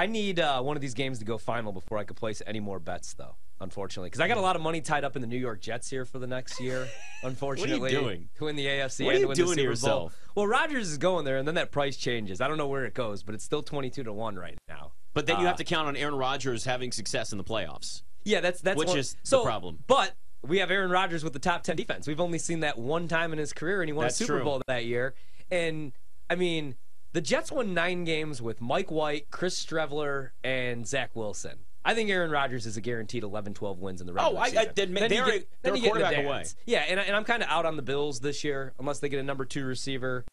[0.00, 2.60] I need uh, one of these games to go final before I could place any
[2.60, 3.34] more bets, though.
[3.60, 5.90] Unfortunately, because I got a lot of money tied up in the New York Jets
[5.90, 6.86] here for the next year.
[7.24, 8.28] Unfortunately, doing?
[8.36, 10.12] to win the AFC What are and you to win doing the Super yourself?
[10.12, 10.12] Bowl.
[10.36, 12.40] Well, Rodgers is going there, and then that price changes.
[12.40, 14.92] I don't know where it goes, but it's still twenty-two to one right now.
[15.14, 18.02] But then you Uh, have to count on Aaron Rodgers having success in the playoffs.
[18.22, 19.82] Yeah, that's that's Which one- is the problem.
[19.88, 20.14] But
[20.46, 22.06] we have Aaron Rodgers with the top ten defense.
[22.06, 24.34] We've only seen that one time in his career, and he won That's a Super
[24.36, 24.44] true.
[24.44, 25.14] Bowl that year.
[25.50, 25.90] And
[26.30, 26.76] I mean,
[27.12, 31.60] the Jets won nine games with Mike White, Chris Streveler, and Zach Wilson.
[31.84, 34.44] I think Aaron Rodgers is a guaranteed 11, 12 wins in the regular Oh, I-
[34.44, 34.68] I season.
[34.76, 36.44] admit Then they're- get- they're then a you the quarterback away.
[36.66, 39.08] Yeah, and, I- and I'm kind of out on the Bills this year unless they
[39.08, 40.24] get a number two receiver.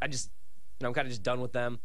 [0.00, 0.30] I just,
[0.80, 1.80] you know, I'm kind of just done with them.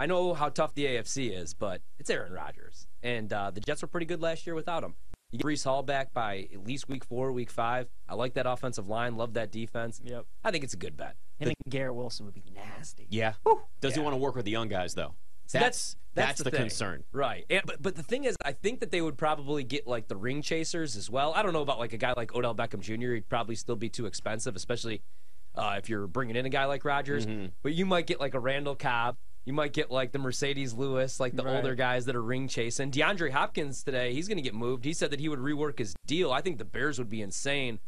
[0.00, 3.82] I know how tough the AFC is, but it's Aaron Rodgers, and uh, the Jets
[3.82, 4.96] were pretty good last year without him.
[5.30, 7.88] You get Breece Hall back by at least week four, week five.
[8.08, 9.16] I like that offensive line.
[9.16, 10.00] Love that defense.
[10.04, 10.26] Yep.
[10.44, 11.16] I think it's a good bet.
[11.42, 13.06] Him and Garrett Wilson would be nasty.
[13.10, 13.34] Yeah.
[13.80, 15.14] Does he want to work with the young guys though?
[15.46, 16.60] See, That's that's, the, thing.
[16.60, 17.04] concern.
[17.12, 17.44] right?
[17.50, 20.16] And, but but the thing is, I think that they would probably get like the
[20.16, 21.32] ring chasers as well.
[21.34, 23.14] I don't know about like a guy like Odell Beckham Jr.
[23.14, 25.02] He'd probably still be too expensive, especially
[25.54, 27.26] uh, if you're bringing in a guy like Rodgers.
[27.26, 27.46] Mm-hmm.
[27.62, 29.16] But you might get like a Randall Cobb.
[29.44, 31.56] You might get like the Marcedes Lewis, like the Right.
[31.56, 32.90] older guys that are ring chasing.
[32.92, 34.84] DeAndre Hopkins today, he's going to get moved.
[34.84, 36.30] He said that he would rework his deal.
[36.30, 37.80] I think the Bears would be insane.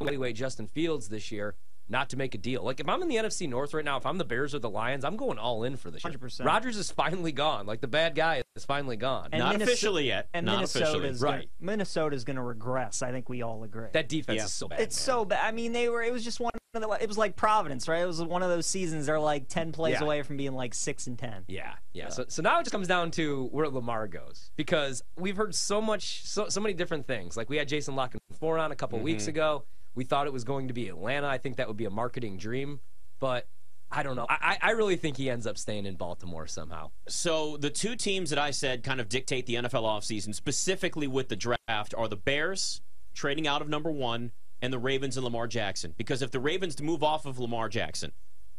[0.00, 1.54] Anyway, Justin Fields this year,
[1.88, 2.62] not to make a deal.
[2.62, 4.70] Like if I'm in the NFC North right now, if I'm the Bears or the
[4.70, 6.14] Lions, I'm going all in for this year.
[6.14, 6.44] 100%.
[6.44, 7.66] Rodgers is finally gone.
[7.66, 9.28] Like the bad guy is finally gone.
[9.32, 10.28] And Not Minneso- officially yet.
[10.32, 11.00] And Not officially.
[11.00, 13.02] Minnesota's gonna, Minnesota's going to regress.
[13.02, 13.88] I think we all agree.
[13.92, 14.44] that defense Yeah.
[14.44, 14.80] is so bad.
[14.80, 15.04] it's man.
[15.04, 15.46] so bad.
[15.46, 16.02] I mean, they were.
[16.02, 16.88] It was just one of the.
[17.00, 18.02] It was like Providence, right?
[18.02, 19.06] It was one of those seasons.
[19.06, 20.04] They're like ten plays Yeah.
[20.04, 21.44] away from being like six and ten.
[21.48, 22.08] Yeah, yeah.
[22.08, 25.80] So, so now it just comes down to where Lamar goes because we've heard so
[25.80, 27.36] much, so, so many different things.
[27.36, 29.04] Like we had Jason Lock and four on a couple mm-hmm.
[29.04, 29.64] weeks ago.
[29.94, 31.26] We thought it was going to be Atlanta.
[31.26, 32.80] I think that would be a marketing dream,
[33.20, 33.46] but
[33.90, 34.26] I don't know.
[34.28, 36.90] I, I really think he ends up staying in Baltimore somehow.
[37.08, 41.28] So the two teams that I said kind of dictate the NFL offseason, specifically with
[41.28, 42.80] the draft, are the Bears
[43.14, 45.92] trading out of number one and the Ravens and Lamar Jackson.
[45.98, 48.12] Because if the Ravens move off of Lamar Jackson,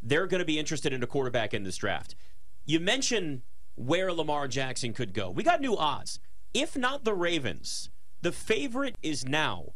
[0.04, 2.16] they're going to be interested in a quarterback in this draft.
[2.66, 3.42] You mentioned
[3.76, 5.32] where Lamar Jackson could go.
[5.32, 6.20] We got new odds.
[6.54, 7.90] If not the Ravens,
[8.22, 9.74] the favorite is now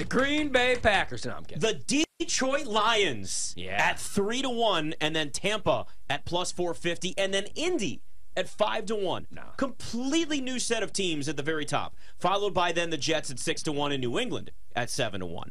[0.00, 1.26] The Green Bay Packers.
[1.26, 1.60] No, I'm kidding.
[1.60, 3.72] the Detroit Lions Yeah.
[3.72, 8.00] at three to one, and then Tampa at plus four fifty, and then Indy
[8.34, 9.26] at five to one.
[9.30, 9.42] No.
[9.58, 13.38] Completely new set of teams at the very top, followed by then the Jets at
[13.38, 15.50] six to one, in New England at seven to one.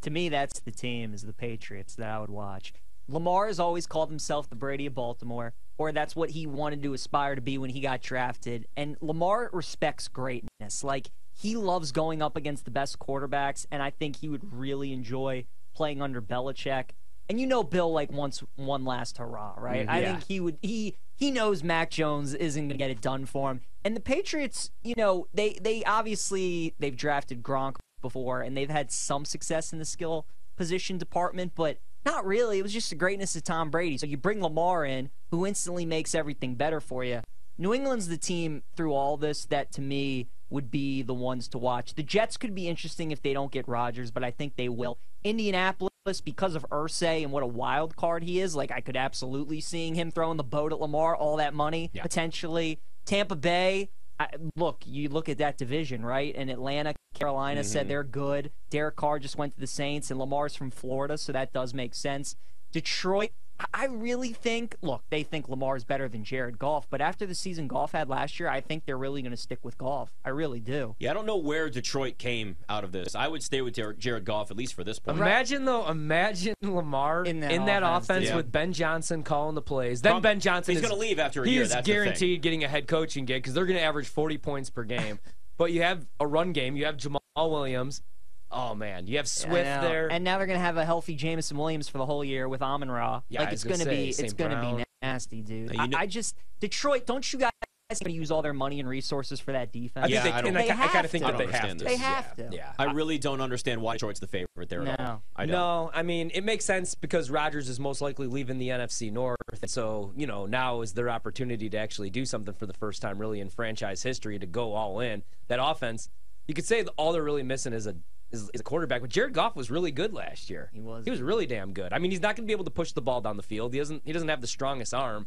[0.00, 2.72] To me, that's the team is the Patriots that I would watch.
[3.06, 6.94] Lamar has always called himself the Brady of Baltimore, or that's what he wanted to
[6.94, 8.66] aspire to be when he got drafted.
[8.76, 10.82] And Lamar respects greatness.
[10.82, 14.92] Like he loves going up against the best quarterbacks, and I think he would really
[14.92, 16.90] enjoy playing under Belichick.
[17.28, 19.82] And you know, Bill like wants one last hurrah, right?
[19.82, 19.90] Mm-hmm.
[19.90, 20.12] I yeah.
[20.12, 20.58] think he would.
[20.62, 23.60] He he knows Mac Jones isn't going to get it done for him.
[23.84, 28.90] And the Patriots, you know, they they obviously they've drafted Gronk before, and they've had
[28.90, 30.26] some success in the skill
[30.56, 32.58] position department, but not really.
[32.58, 33.98] It was just the greatness of Tom Brady.
[33.98, 37.20] So you bring Lamar in, who instantly makes everything better for you.
[37.58, 41.58] New England's the team through all this that to me would be the ones to
[41.58, 41.94] watch.
[41.94, 44.98] The Jets could be interesting if they don't get Rodgers, but I think they will.
[45.24, 49.60] Indianapolis, because of Irsay and what a wild card he is, like I could absolutely
[49.60, 52.02] seeing him throwing the boat at Lamar, all that money Yeah.
[52.02, 52.78] potentially.
[53.04, 56.34] Tampa Bay, I, look, you look at that division, right?
[56.36, 57.88] And Atlanta, Carolina said mm-hmm.
[57.88, 58.50] they're good.
[58.70, 61.94] Derek Carr just went to the Saints, and Lamar's from Florida, so that does make
[61.94, 62.36] sense.
[62.72, 67.00] Detroit, I- I really think, look, they think Lamar is better than Jared Goff, but
[67.00, 69.78] after the season Goff had last year, I think they're really going to stick with
[69.78, 70.10] Goff.
[70.24, 70.94] I really do.
[70.98, 73.14] Yeah, I don't know where Detroit came out of this.
[73.14, 75.18] I would stay with Jared, Jared Goff at least for this point.
[75.18, 78.36] Imagine though, imagine Lamar In that in that that, offense, offense, yeah.
[78.36, 80.02] with Ben Johnson calling the plays.
[80.02, 81.94] Then Prob- Ben Johnson he's is gonna leave after a he year, is that's thing.
[81.94, 85.18] guaranteed getting a head coaching gig because they're going to average 40 points per game.
[85.58, 86.76] but you have a run game.
[86.76, 88.02] You have Jamaal Williams.
[88.50, 89.80] Oh man, you have Swift know.
[89.88, 90.08] there.
[90.10, 92.62] And now they're going to have a healthy Jameson Williams for the whole year with
[92.62, 93.22] Amon Ra.
[93.28, 94.36] Yeah, like it's was going gonna to be say, it's St.
[94.36, 95.74] going to be nasty, dude.
[95.74, 97.50] Now, you know- I, I just Detroit, don't you guys
[97.88, 100.06] going to use all their money and resources for that defense?
[100.06, 101.76] I think Yeah, they, I don't- and I, I kind of think that they have
[101.76, 101.84] to.
[101.84, 102.56] They have yeah, to.
[102.56, 102.72] Yeah.
[102.78, 105.06] I really don't understand why Detroit's the favorite there at all.
[105.06, 105.22] No.
[105.36, 105.52] I don't.
[105.52, 109.36] No, I mean it makes sense because Rodgers is most likely leaving the NFC North,
[109.66, 113.18] so you know now is their opportunity to actually do something for the first time,
[113.18, 115.22] really in franchise history, to go all in.
[115.46, 116.08] That offense,
[116.48, 117.94] you could say all they're really missing is a
[118.32, 119.00] is, is a quarterback.
[119.00, 120.70] But Jared Goff was really good last year.
[120.72, 121.04] He was.
[121.04, 121.92] He was really damn good.
[121.92, 123.72] I mean, he's not going to be able to push the ball down the field.
[123.72, 124.02] He doesn't.
[124.04, 125.26] He doesn't have the strongest arm.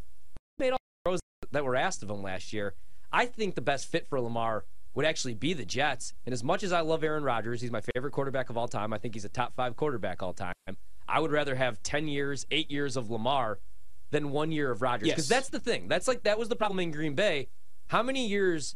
[0.57, 1.19] He made all the throws
[1.51, 2.73] that were asked of him last year.
[3.11, 4.65] I think the best fit for Lamar
[4.95, 6.13] would actually be the Jets.
[6.25, 8.91] And as much as I love Aaron Rodgers, he's my favorite quarterback of all time.
[8.93, 10.53] I think he's a top five quarterback all time.
[11.07, 13.59] I would rather have 10 years, eight years of Lamar
[14.11, 15.07] than one year of Rodgers.
[15.09, 15.37] Because Yes.
[15.37, 15.87] that's the thing.
[15.87, 17.49] That's like that was the problem in Green Bay.
[17.87, 18.75] How many years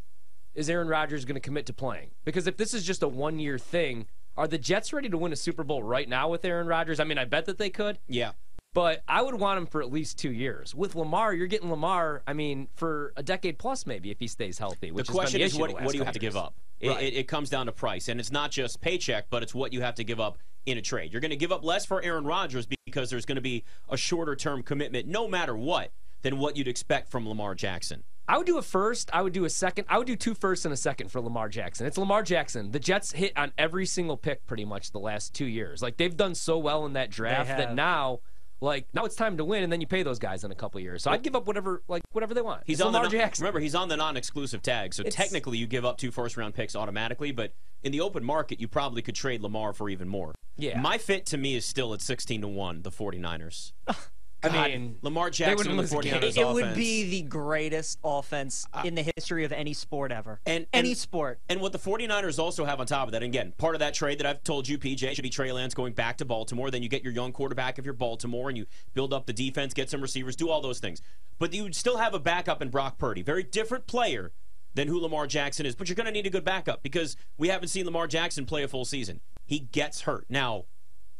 [0.55, 2.11] is Aaron Rodgers going to commit to playing?
[2.25, 4.05] Because if this is just a one year thing,
[4.37, 6.99] are the Jets ready to win a Super Bowl right now with Aaron Rodgers?
[6.99, 7.99] I mean, I bet that they could.
[8.07, 8.31] Yeah.
[8.73, 10.73] But I would want him for at least two years.
[10.73, 12.23] With Lamar, you're getting Lamar.
[12.25, 14.91] I mean, for a decade plus, maybe if he stays healthy.
[14.91, 16.43] Which the question the is what, what do you have couple to give years.
[16.43, 16.55] up?
[16.79, 17.03] It, Right.
[17.03, 19.81] it, it comes down to price, and it's not just paycheck, but it's what you
[19.81, 21.11] have to give up in a trade.
[21.13, 23.95] You're going to give up less for Aaron Rodgers because there's going to be a
[23.95, 25.91] shorter term commitment, no matter what,
[26.23, 28.03] than what you'd expect from Lamar Jackson.
[28.27, 29.09] I would do a first.
[29.13, 29.85] I would do a second.
[29.89, 31.85] I would do two firsts and a second for Lamar Jackson.
[31.85, 32.71] It's Lamar Jackson.
[32.71, 35.81] The Jets hit on every single pick pretty much the last two years.
[35.81, 38.19] Like they've done so well in that draft that now,
[38.61, 40.79] like now it's time to win, and then you pay those guys in a couple
[40.79, 41.03] years.
[41.03, 42.63] So I'd give up whatever, like whatever they want.
[42.65, 43.43] He's It's on Lamar the non- Jackson.
[43.43, 46.75] remember he's on the non-exclusive tag, so It's- technically you give up two first-round picks
[46.77, 47.33] automatically.
[47.33, 47.51] But
[47.83, 50.33] in the open market, you probably could trade Lamar for even more.
[50.55, 50.79] Yeah.
[50.79, 52.83] my fit to me is still at 16 to one.
[52.83, 53.73] The 49ers.
[54.43, 56.21] I mean, Lamar Jackson wouldn't and the lose a game.
[56.21, 60.11] 49ers It, it would be the greatest offense uh, in the history of any sport
[60.11, 60.39] ever.
[60.45, 61.39] And- any and- sport.
[61.49, 63.93] And what the 49ers also have on top of that, and again, part of that
[63.93, 66.71] trade that I've told you, PJ, should be Trey Lance going back to Baltimore.
[66.71, 69.73] Then you get your young quarterback if you're Baltimore, and you build up the defense,
[69.73, 71.01] get some receivers, do all those things.
[71.39, 73.21] But you would still have a backup in Brock Purdy.
[73.21, 74.31] Very different player
[74.75, 75.75] than who Lamar Jackson is.
[75.75, 78.63] But you're going to need a good backup because we haven't seen Lamar Jackson play
[78.63, 79.19] a full season.
[79.45, 80.25] He gets hurt.
[80.29, 80.65] Now,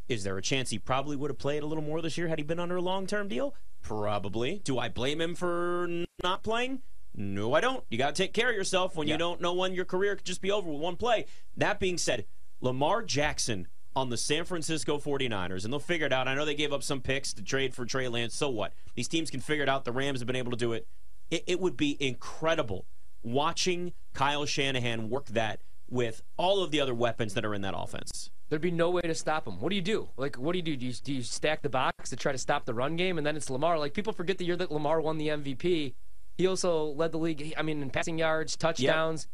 [0.09, 2.39] is there a chance he probably would have played a little more this year had
[2.39, 3.55] he been under a long term deal?
[3.81, 4.59] Probably.
[4.63, 5.88] Do I blame him for
[6.23, 6.81] not playing?
[7.15, 7.83] No, I don't.
[7.89, 9.13] You got to take care of yourself when Yeah.
[9.15, 11.25] you don't know when your career could just be over with one play.
[11.55, 12.25] That being said,
[12.59, 16.27] Lamar Jackson on the San Francisco 49ers, and they'll figure it out.
[16.27, 18.35] I know they gave up some picks to trade for Trey Lance.
[18.35, 18.73] So what?
[18.95, 19.85] These teams can figure it out.
[19.85, 20.88] The Rams have been able to do it.
[21.29, 22.88] It, it would be incredible
[23.21, 25.61] watching Kyle Shanahan work that
[25.94, 28.31] with all of the other weapons that are in that offense.
[28.50, 29.62] There'd be no way to stop him.
[29.62, 30.10] What do you do?
[30.18, 30.75] Like, what do you do?
[30.75, 33.25] Do you, do you stack the box to try to stop the run game, and
[33.25, 33.80] then it's Lamar?
[33.80, 35.94] Like, people forget the year that Lamar won the MVP.
[36.38, 37.54] He also led the league.
[37.57, 39.28] I mean, in passing yards, touchdowns.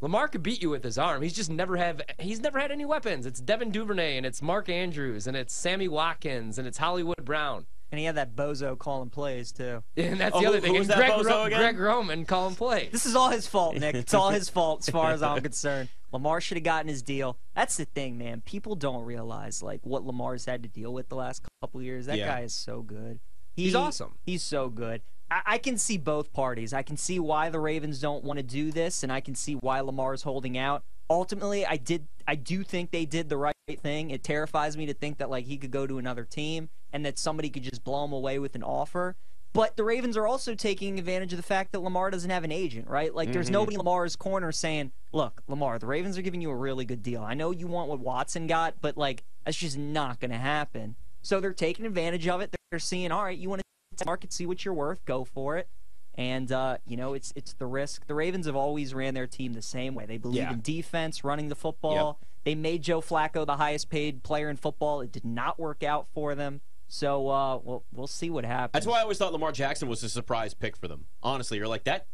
[0.00, 1.20] Lamar could beat you with his arm.
[1.22, 2.00] He's just never have.
[2.18, 3.26] He's never had any weapons.
[3.26, 7.66] It's Devin Duvernay and it's Mark Andrews and it's Sammy Watkins and it's Hollywood Brown.
[7.92, 9.82] And he had that bozo calling plays, too.
[9.96, 10.72] And that's Oh, the other who- thing.
[10.74, 11.60] who was and that Greg, bozo Ro- again?
[11.60, 12.88] Greg Roman calling plays.
[12.92, 13.94] This is all his fault, Nick.
[13.94, 15.88] It's all his fault as far as I'm concerned.
[16.12, 17.36] Lamar should have gotten his deal.
[17.54, 18.42] That's the thing, man.
[18.44, 22.06] People don't realize like what Lamar's had to deal with the last couple years.
[22.06, 22.26] That Yeah.
[22.28, 23.20] guy is so good.
[23.56, 24.14] He- He's awesome.
[24.24, 25.02] He's so good.
[25.30, 26.72] I, I can see both parties.
[26.72, 29.54] I can see why the Ravens don't want to do this, and I can see
[29.54, 30.82] why Lamar's holding out.
[31.08, 32.06] Ultimately, I did.
[32.26, 34.10] I do think they did the right thing.
[34.10, 37.18] It terrifies me to think that like he could go to another team and that
[37.18, 39.16] somebody could just blow him away with an offer.
[39.52, 42.52] But the Ravens are also taking advantage of the fact that Lamar doesn't have an
[42.52, 43.12] agent, right?
[43.12, 46.56] Like, there's nobody in Lamar's corner saying, "Look, Lamar, the Ravens are giving you a
[46.56, 47.22] really good deal.
[47.22, 50.94] I know you want what Watson got, but like that's just not going to happen."
[51.22, 52.54] So they're taking advantage of it.
[52.70, 53.62] They're seeing, "All right, you want
[53.96, 55.68] to market, see what you're worth, go for it."
[56.14, 58.06] And uh, you know, it's it's the risk.
[58.06, 60.06] The Ravens have always ran their team the same way.
[60.06, 60.52] They believe Yeah.
[60.52, 62.20] in defense, running the football.
[62.44, 65.00] They made Joe Flacco the highest paid player in football.
[65.02, 66.60] It did not work out for them.
[66.92, 68.72] So uh, we'll we'll see what happens.
[68.72, 71.06] That's why I always thought Lamar Jackson was a surprise pick for them.
[71.22, 72.06] Honestly, you're like that.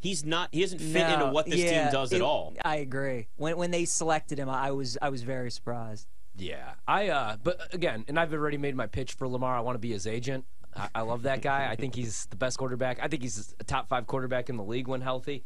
[0.00, 0.48] He's not.
[0.52, 2.52] He doesn't fit into what this yeah, team does at all.
[2.64, 3.28] I agree.
[3.36, 6.08] When when they selected him, I was I was very surprised.
[6.36, 7.10] Yeah, I.
[7.10, 9.56] uh But again, and I've already made my pitch for Lamar.
[9.56, 10.44] I want to be his agent.
[10.76, 11.68] I, I love that guy.
[11.70, 12.98] I think he's the best quarterback.
[13.00, 15.44] I think he's a top five quarterback in the league when healthy.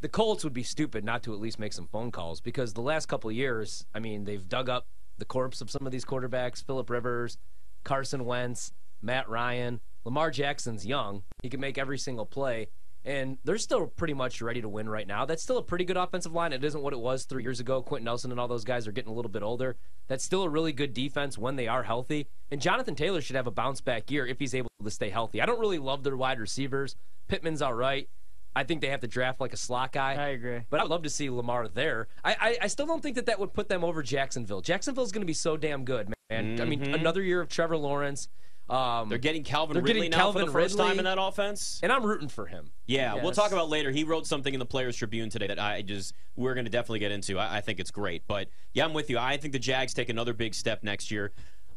[0.00, 2.80] The Colts would be stupid not to at least make some phone calls because the
[2.80, 4.86] last couple of years, I mean, they've dug up
[5.18, 7.36] the corpse of some of these quarterbacks: Philip Rivers,
[7.84, 8.72] Carson Wentz,
[9.02, 11.22] Matt Ryan, Lamar Jackson's young.
[11.42, 12.68] He can make every single play.
[13.06, 15.26] And they're still pretty much ready to win right now.
[15.26, 16.54] That's still a pretty good offensive line.
[16.54, 17.82] It isn't what it was three years ago.
[17.82, 19.76] Quenton Nelson and all those guys are getting a little bit older.
[20.08, 22.28] That's still a really good defense when they are healthy.
[22.50, 25.42] And Jonathan Taylor should have a bounce back year if he's able to stay healthy.
[25.42, 26.96] I don't really love their wide receivers.
[27.28, 28.08] Pittman's all right.
[28.56, 30.14] I think they have to draft like a slot guy.
[30.14, 30.60] I agree.
[30.70, 32.08] But I'd love to see Lamar there.
[32.24, 34.60] I, I, I still don't think that that would put them over Jacksonville.
[34.60, 36.60] Jacksonville's going to be so damn good, man.
[36.60, 38.28] I mean, another year of Trevor Lawrence.
[38.70, 41.18] Um, They're getting Calvin They're Ridley getting now for Calvin the first time in that
[41.20, 41.80] offense.
[41.82, 42.70] and I'm rooting for him.
[42.86, 43.90] Yeah, we'll talk about later.
[43.90, 47.00] He wrote something in the Players Tribune today that I just we're going to definitely
[47.00, 47.38] get into.
[47.38, 49.18] I, I think it's great, but yeah, I'm with you.
[49.18, 51.32] I think the Jags take another big step next year.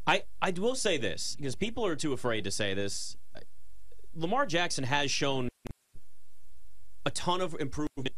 [0.05, 3.17] I I will say this because people are too afraid to say this.
[4.15, 5.49] Lamar Jackson has shown
[7.07, 8.13] a ton of improvement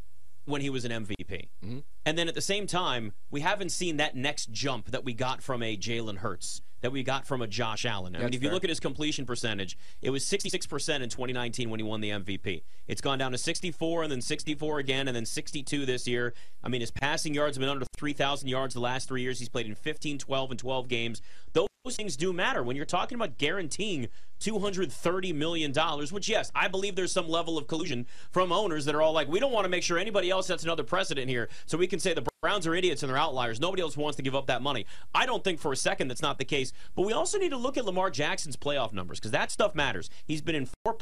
[0.46, 1.80] when he was an MVP, mm-hmm.
[2.08, 5.44] and then at the same time, we haven't seen that next jump that we got
[5.44, 6.62] from a Jalen Hurts.
[6.82, 8.16] That we got from a Josh Allen.
[8.16, 11.70] I mean, That's if you look at his completion percentage, it was 66% in 2019
[11.70, 12.64] when he won the MVP.
[12.88, 16.34] It's gone down to 64 and then 64 again and then 62 this year.
[16.64, 19.40] I mean, his passing yards have been under 3,000 yards the last three years.
[19.40, 21.22] He's played in 15, 12, and 12 games.
[21.52, 24.10] Those those things do matter when you're talking about guaranteeing
[24.42, 25.74] $230 million,
[26.12, 29.28] which, yes, I believe there's some level of collusion from owners that are all like,
[29.28, 32.00] we don't want to make sure anybody else sets another precedent here so we can
[32.00, 33.60] say the Browns are idiots and they're outliers.
[33.60, 34.86] Nobody else wants to give up that money.
[35.14, 36.74] I don't think for a second that's not the case.
[36.96, 40.10] But we also need to look at Lamar Jackson's playoff numbers because that stuff matters.
[40.26, 40.98] He's been in four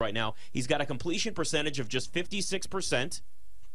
[0.00, 0.34] right now.
[0.52, 3.20] He's got a completion percentage of just 56%,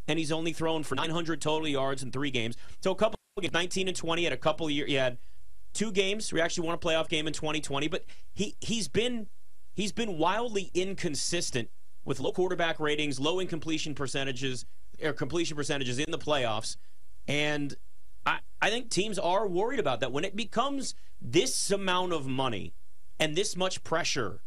[0.08, 2.58] and he's only thrown for 900 total yards in three games.
[2.82, 4.90] So a couple of games, 19 and 20 at a couple years.
[4.90, 5.18] He had
[5.74, 6.32] two games.
[6.34, 9.28] We actually won a playoff game in 2020, but he he's been
[9.74, 11.70] he's been wildly inconsistent
[12.06, 14.66] with low quarterback ratings, low incompletion percentages,
[15.04, 16.78] or completion percentages in the playoffs,
[17.28, 17.76] and
[18.26, 22.74] I I think teams are worried about that when it becomes this amount of money
[23.20, 24.42] and this much pressure.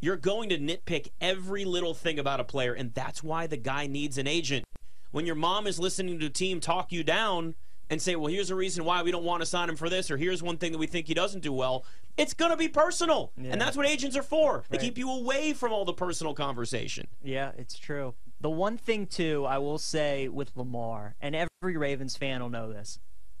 [0.00, 3.88] You're going to nitpick every little thing about a player, and that's why the guy
[3.88, 4.64] needs an agent.
[5.10, 7.56] When your mom is listening to team talk you down,
[7.90, 10.10] and say, well, here's a reason why we don't want to sign him for this,
[10.10, 11.84] or here's one thing that we think he doesn't do well,
[12.16, 13.32] it's going to be personal.
[13.36, 13.52] Yeah.
[13.52, 14.64] And that's what agents are for.
[14.68, 14.84] They Right.
[14.84, 17.08] keep you away from all the personal conversation.
[17.22, 18.14] Yeah, it's true.
[18.40, 22.72] The one thing too, I will say with Lamar, and every Ravens fan will know
[22.72, 22.98] this.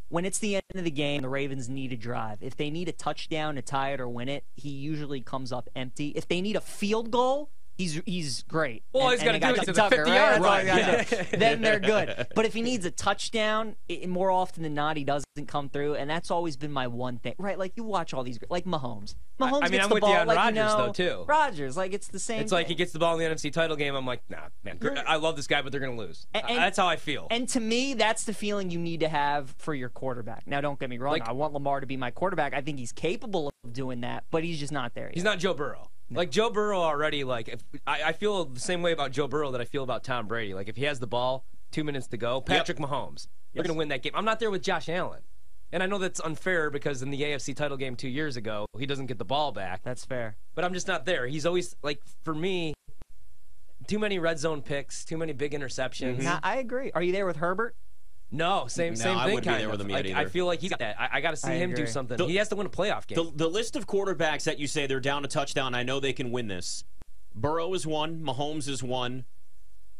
[0.08, 2.38] When it's the end of the game, the Ravens need a drive.
[2.40, 5.68] If they need a touchdown to tie it or win it, he usually comes up
[5.76, 6.08] empty.
[6.16, 8.82] If they need a field goal, he's he's great.
[8.92, 10.06] Well, And- he's and a do like to the 50 right?
[10.14, 11.06] yards That's all he line.
[11.08, 12.26] gotta then they're good.
[12.34, 15.94] But if he needs a touchdown, it, more often than not, he doesn't come through,
[15.94, 17.34] and that's always been my one thing.
[17.38, 17.58] Right?
[17.58, 19.14] Like you watch all these, like Mahomes.
[19.40, 20.92] Mahomes I mean, gets I'm the with you ball, on like, Rodgers, you know, though,
[20.92, 21.24] too.
[21.28, 22.40] Rodgers, like it's the same.
[22.42, 23.94] It's like he gets the ball in the NFC title game.
[23.94, 24.78] I'm like, nah, man.
[25.06, 26.26] I love this guy, but they're gonna lose.
[26.34, 27.28] And- I- and- That's how I feel.
[27.30, 30.42] And to me, that's the feeling you need to have for your quarterback.
[30.46, 31.12] Now, don't get me wrong.
[31.12, 32.52] Like- I want Lamar to be my quarterback.
[32.52, 35.14] I think he's capable of doing that, but he's just not there yet.
[35.14, 35.90] He's not Joe Burrow.
[36.10, 37.24] Like Joe Burrow already.
[37.24, 40.04] Like if, I, I feel the same way about Joe Burrow that I feel about
[40.04, 40.54] Tom Brady.
[40.54, 43.66] Like if he has the ball, two minutes to go, Patrick Mahomes, they're Yes.
[43.66, 44.12] gonna win that game.
[44.14, 45.20] I'm not there with Josh Allen,
[45.72, 48.86] and I know that's unfair because in the AFC title game two years ago, he
[48.86, 49.82] doesn't get the ball back.
[49.82, 50.36] That's fair.
[50.54, 51.26] But I'm just not there.
[51.26, 52.74] He's always like for me.
[53.86, 56.14] Too many red zone picks, too many big interceptions.
[56.16, 56.24] Mm-hmm.
[56.24, 56.90] Now, I agree.
[56.92, 57.74] Are you there with Herbert?
[58.30, 59.34] No, same No, same I thing.
[59.34, 59.72] wouldn't be kind there of.
[59.72, 61.00] with him like, I feel like he's got that.
[61.00, 62.16] I, I got to see I him do something.
[62.18, 63.16] The- he has to win a playoff game.
[63.16, 66.12] The, the list of quarterbacks that you say they're down a touchdown, I know they
[66.12, 66.84] can win this.
[67.34, 68.20] Burrow is one.
[68.22, 69.24] Mahomes is one.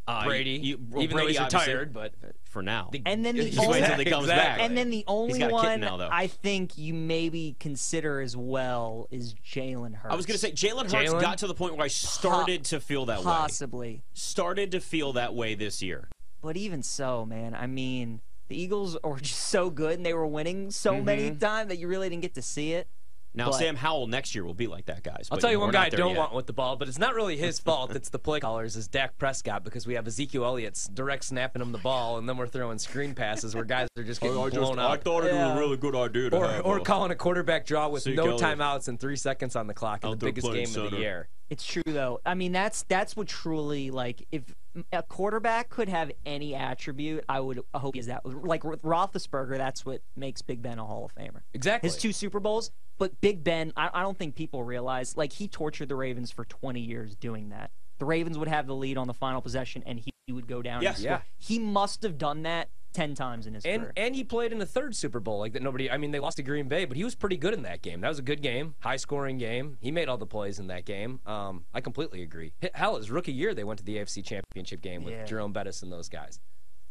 [0.07, 2.91] Uh, Brady, you- well, even though he's retired, but for now.
[3.05, 4.39] And then the Just wait only, until he comes back.
[4.39, 4.65] Exactly.
[4.67, 6.09] and then the only got a kitten one now.
[6.11, 10.13] I think you maybe consider as well is Jalen Hurts.
[10.13, 12.81] I was going to say Jalen Hurts got to the point where I started to
[12.81, 13.25] feel that way.
[13.25, 16.09] possibly, Started to feel that way this year.
[16.42, 17.54] But even so, man.
[17.54, 21.38] I mean, the Eagles are just so good, and they were winning so many Mm-hmm.
[21.38, 22.88] times that you really didn't get to see it.
[23.35, 25.28] Now But- Sam Howell next year will be like that, guys.
[25.30, 26.18] I'll tell you know, one guy I don't yet.
[26.18, 27.95] want with the ball, but it's not really his fault.
[27.95, 31.71] It's the play callers, is Dak Prescott, because we have Ezekiel Elliott's direct snapping him
[31.71, 35.04] the ball, and then we're throwing screen passes where guys are just getting blown up.
[35.04, 38.16] thought it was a really good idea or, or calling a quarterback draw with Zeke
[38.16, 38.40] no Elliott.
[38.40, 40.90] timeouts and three seconds on the clock in the Out there biggest playing game of
[40.90, 41.28] the year.
[41.50, 42.21] It's true though.
[42.26, 44.54] I mean, that's that's what truly like if
[44.93, 48.25] a quarterback could have any attribute, I would hope he is that.
[48.25, 51.43] Like with Roethlisberger, that's what makes Big Ben a Hall of Famer.
[51.55, 51.89] Exactly.
[51.89, 55.49] His two Super Bowls, but Big Ben, I, I don't think people realize like he
[55.49, 57.71] tortured the Ravens for 20 years doing that.
[57.99, 60.63] The Ravens would have the lead on the final possession, and he, he would go
[60.63, 60.83] down.
[60.83, 61.05] Score.
[61.05, 61.21] Yeah.
[61.37, 63.92] He must have done that 10 times in his and career.
[63.97, 65.62] and he played in the third Super Bowl like that.
[65.62, 65.90] Nobody.
[65.90, 68.00] I mean, they lost to Green Bay, but he was pretty good in that game.
[68.00, 69.76] That was a good game, high scoring game.
[69.80, 71.21] He made all the plays in that game.
[71.26, 72.52] Um, I completely agree.
[72.75, 75.25] Hell, his rookie year, they went to the AFC Championship game with Yeah.
[75.25, 76.40] Jerome Bettis and those guys.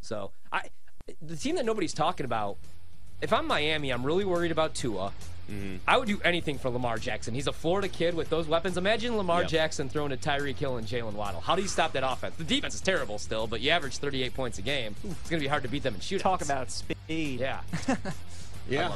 [0.02, 0.64] So I,
[1.22, 2.58] the team that nobody's talking about.
[3.22, 5.12] If I'm Miami, I'm really worried about Tua.
[5.50, 5.78] Mm-hmm.
[5.88, 7.34] I would do anything for Lamar Jackson.
[7.34, 8.78] He's a Florida kid with those weapons.
[8.78, 9.50] Imagine Lamar Yep.
[9.50, 11.40] Jackson throwing to Tyreek Hill and Jaylen Waddle.
[11.40, 12.36] How do you stop that offense?
[12.36, 14.94] The defense is terrible still, but you average 38 points a game.
[15.04, 16.20] It's going to be hard to beat them in shootouts.
[16.22, 17.40] Talk about speed.
[17.40, 17.62] Yeah.
[18.70, 18.94] Yeah.